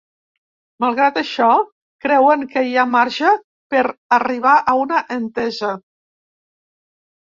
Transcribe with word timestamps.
Malgrat 0.85 1.19
això 1.21 1.49
creuen 2.07 2.47
que 2.55 2.65
hi 2.71 2.75
ha 2.77 2.87
‘marge’ 2.95 3.37
per 3.77 3.87
arribar 4.21 4.59
a 4.61 4.79
una 4.85 5.07
entesa. 5.23 5.75